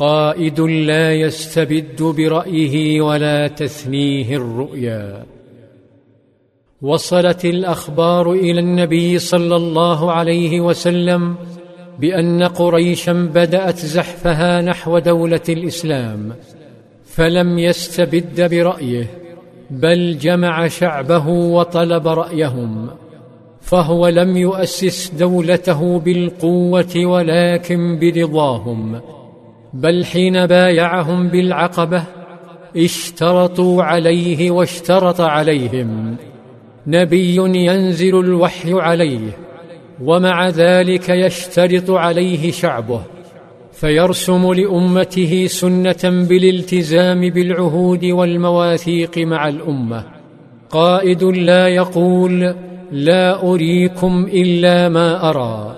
[0.00, 5.24] قائد لا يستبد برأيه ولا تثنيه الرؤيا.
[6.82, 11.34] وصلت الأخبار إلى النبي صلى الله عليه وسلم
[11.98, 16.32] بأن قريشا بدأت زحفها نحو دولة الإسلام
[17.04, 19.06] فلم يستبد برأيه
[19.70, 22.90] بل جمع شعبه وطلب رأيهم
[23.60, 29.00] فهو لم يؤسس دولته بالقوة ولكن برضاهم.
[29.74, 32.02] بل حين بايعهم بالعقبة
[32.76, 36.16] اشترطوا عليه واشترط عليهم.
[36.86, 39.36] نبي ينزل الوحي عليه
[40.02, 43.02] ومع ذلك يشترط عليه شعبه
[43.72, 50.04] فيرسم لأمته سنة بالالتزام بالعهود والمواثيق مع الأمة.
[50.70, 52.54] قائد لا يقول
[52.92, 55.76] لا أريكم إلا ما أرى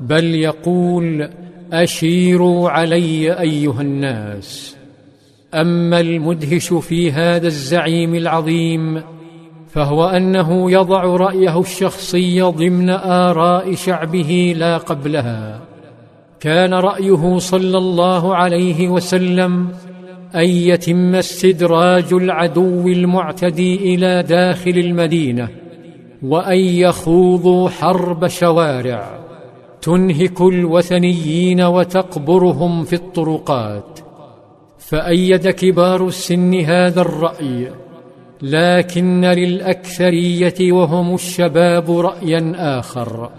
[0.00, 1.28] بل يقول
[1.72, 4.76] أشيروا علي أيها الناس
[5.54, 9.02] أما المدهش في هذا الزعيم العظيم
[9.74, 15.60] فهو أنه يضع رأيه الشخصي ضمن آراء شعبه لا قبلها.
[16.40, 19.68] كان رأيه صلى الله عليه وسلم
[20.34, 25.48] أن يتم استدراج العدو المعتدي إلى داخل المدينة
[26.22, 29.18] وأن يخوضوا حرب شوارع.
[29.84, 34.00] تنهك الوثنيين وتقبرهم في الطرقات.
[34.78, 37.70] فأيد كبار السن هذا الرأي
[38.42, 43.30] لكن للأكثرية وهم الشباب رايا آخر.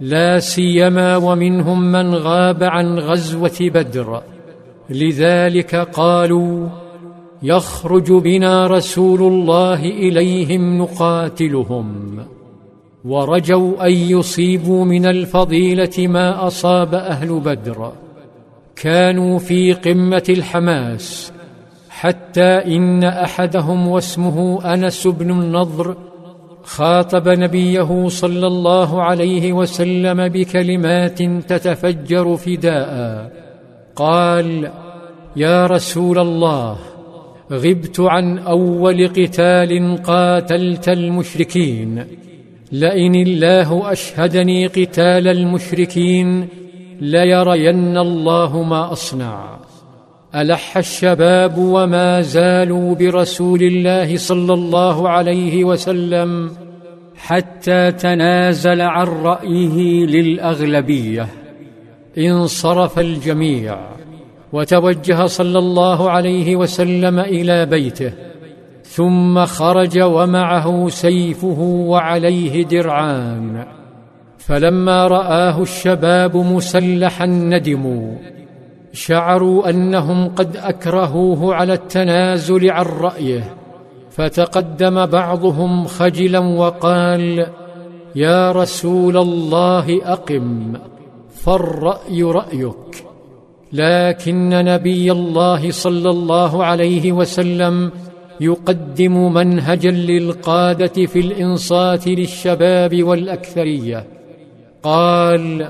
[0.00, 4.22] لا سيما ومنهم من غاب عن غزوة بدر.
[4.90, 6.68] لذلك قالوا
[7.42, 12.18] يخرج بنا رسول الله إليهم نقاتلهم.
[13.04, 17.92] ورجوا أن يصيبوا من الفضيلة ما أصاب أهل بدر.
[18.76, 21.32] كانوا في قمة الحماس
[21.90, 25.96] حتى إن أحدهم واسمه أنس بن النضر
[26.62, 33.32] خاطب نبيه صلى الله عليه وسلم بكلمات تتفجر فداء.
[33.96, 34.70] قال
[35.36, 36.78] يا رسول الله
[37.52, 42.04] غبت عن أول قتال قاتلت المشركين.
[42.72, 46.48] لئن الله أشهدني قتال المشركين
[47.00, 49.58] ليرين الله ما أصنع.
[50.34, 56.50] ألح الشباب وما زالوا برسول الله صلى الله عليه وسلم
[57.16, 61.28] حتى تنازل عن رأيه للأغلبية.
[62.18, 63.78] انصرف الجميع.
[64.52, 68.31] وتوجه صلى الله عليه وسلم إلى بيته.
[68.84, 73.64] ثم خرج ومعه سيفه وعليه درعان
[74.38, 78.14] فلما رآه الشباب مسلحا ندموا.
[78.92, 83.56] شعروا أنهم قد أكرهوه على التنازل عن رأيه
[84.10, 87.46] فتقدم بعضهم خجلا وقال
[88.14, 90.72] يا رسول الله أقم
[91.34, 93.04] فالرأي رأيك.
[93.72, 97.90] لكن نبي الله صلى الله عليه وسلم
[98.40, 104.04] يقدم منهجا للقادة في الإنصات للشباب والأكثرية.
[104.82, 105.68] قال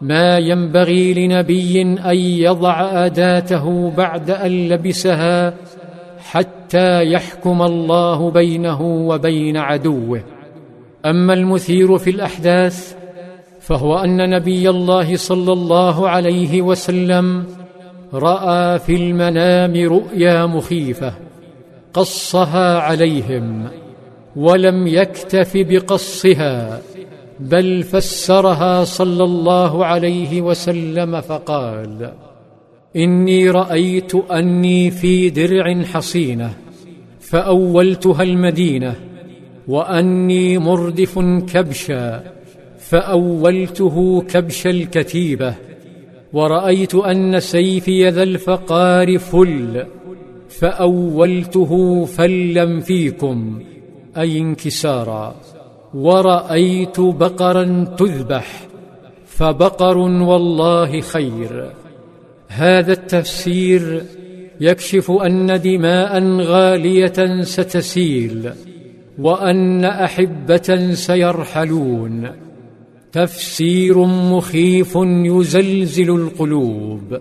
[0.00, 5.54] ما ينبغي لنبي أن يضع أداته بعد أن لبسها
[6.18, 10.22] حتى يحكم الله بينه وبين عدوه.
[11.06, 12.96] أما المثير في الأحداث
[13.60, 17.44] فهو أن نبي الله صلى الله عليه وسلم
[18.14, 21.12] رأى في المنام رؤيا مخيفة.
[21.94, 23.68] قصها عليهم
[24.36, 26.80] ولم يكتف بقصها
[27.40, 32.12] بل فسرها صلى الله عليه وسلم فقال
[32.96, 36.54] إني رأيت أني في درع حصينة
[37.20, 38.94] فأولتها المدينة
[39.68, 41.18] وأني مردف
[41.52, 42.24] كبشا
[42.78, 45.54] فأولته كبش الكتيبة
[46.32, 49.86] ورأيت أن سيفي ذا الفقار فل
[50.58, 53.62] فأولته فلا فيكم
[54.18, 55.34] أي انكسارا
[55.94, 58.66] ورأيت بقرا تذبح
[59.26, 61.70] فبقر والله خير.
[62.48, 64.02] هذا التفسير
[64.60, 68.50] يكشف أن دماء غالية ستسيل
[69.18, 72.30] وأن أحبة سيرحلون.
[73.12, 77.18] تفسير مخيف يزلزل القلوب.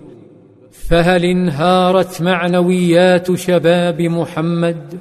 [0.71, 4.99] فهل انهارت معنويات شباب محمد؟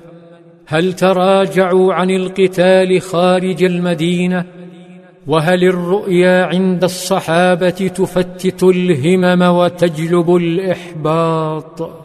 [0.66, 4.44] هل تراجعوا عن القتال خارج المدينة؟
[5.26, 11.99] وهل الرؤيا عند الصحابة تفتت الهمم وتجلب الإحباط؟